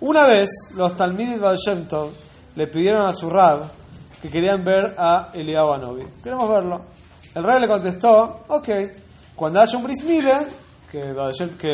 [0.00, 1.86] Una vez, los Talmidim Baal Shem
[2.54, 3.68] le pidieron a su Rab
[4.22, 6.04] que querían ver a Eliyahu Anobi.
[6.22, 6.80] Queremos verlo.
[7.34, 8.68] El rey le contestó, ok,
[9.34, 10.40] cuando haya un Bris Milah,
[10.90, 11.14] que,
[11.58, 11.68] que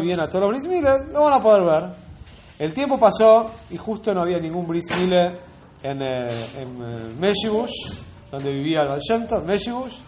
[0.00, 1.90] viene a todos los Bris Milah, lo van a poder ver.
[2.58, 5.32] El tiempo pasó y justo no había ningún Bris Milah
[5.82, 7.72] en, eh, eh, Meshibush,
[8.30, 9.98] donde vivía el Baal Meshibush.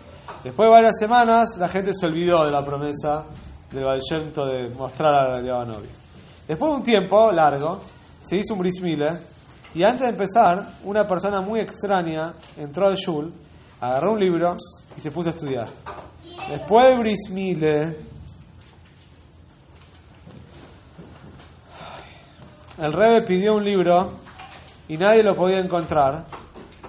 [0.43, 3.25] Después de varias semanas, la gente se olvidó de la promesa
[3.71, 6.00] del Baal de mostrar a Eliyahu Anobi.
[6.51, 7.79] Después de un tiempo largo,
[8.21, 8.83] se hizo un bris
[9.73, 13.33] y antes de empezar, una persona muy extraña entró al shul,
[13.80, 14.56] agarró un libro
[14.97, 15.69] y se puso a estudiar.
[16.48, 17.30] Después del bris
[22.78, 24.11] el rebe pidió un libro
[24.89, 26.25] y nadie lo podía encontrar,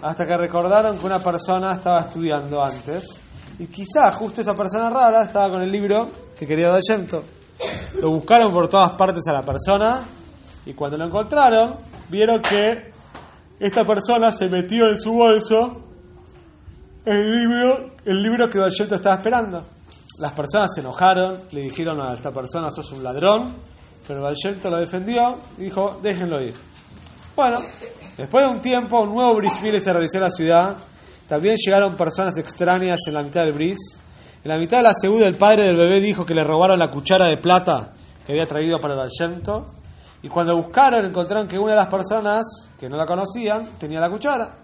[0.01, 3.21] hasta que recordaron que una persona estaba estudiando antes,
[3.59, 7.40] y quizás justo esa persona rara estaba con el libro que quería dar Yento.
[8.01, 10.01] Lo buscaron por todas partes a la persona
[10.65, 11.75] y cuando lo encontraron
[12.09, 12.91] vieron que
[13.59, 15.83] esta persona se metió en su bolso
[17.05, 19.63] el libro, el libro que Valleto estaba esperando.
[20.17, 23.53] Las personas se enojaron, le dijeron a esta persona sos un ladrón,
[24.07, 26.55] pero Valleto lo defendió y dijo déjenlo ir.
[27.35, 27.59] Bueno,
[28.17, 30.75] después de un tiempo un nuevo bris milah se realizó en la ciudad.
[31.29, 33.77] También llegaron personas extrañas en la mitad del bris.
[34.43, 36.89] En la mitad de la segunda el padre del bebé dijo que le robaron la
[36.89, 37.91] cuchara de plata
[38.31, 39.65] había traído para el Vallento.
[40.23, 44.09] Y cuando buscaron encontraron que una de las personas que no la conocían tenía la
[44.09, 44.55] cuchara.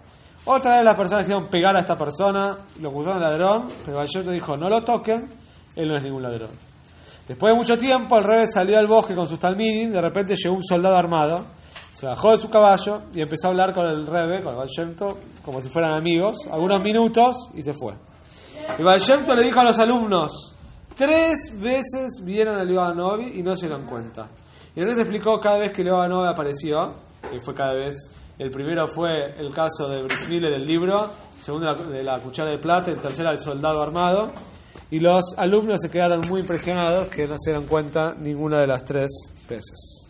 [0.44, 4.30] Otra vez las personas dijeron pegar a esta persona, lo acusaron de ladrón, pero Vallento
[4.30, 5.28] dijo no lo toquen,
[5.76, 6.50] él no es ningún ladrón.
[7.26, 10.54] Después de mucho tiempo el rey salió al bosque con sus talmidim, de repente llegó
[10.54, 11.44] un soldado armado,
[11.92, 14.94] se bajó de su caballo y empezó a hablar con el rebe, con el
[15.44, 17.94] como si fueran amigos, algunos minutos y se fue.
[18.78, 20.54] Y Vallento le dijo a los alumnos,
[20.98, 24.28] tres veces vieron a Leo Novi y no se dieron cuenta.
[24.74, 26.92] Y el rey explicó cada vez que Leo Novi apareció,
[27.30, 27.94] que fue cada vez,
[28.36, 31.04] el primero fue el caso de Brismile del libro,
[31.36, 34.32] el segundo de la cuchara de plata, el tercero el soldado armado,
[34.90, 38.82] y los alumnos se quedaron muy impresionados que no se dieron cuenta ninguna de las
[38.82, 39.10] tres
[39.48, 40.07] veces.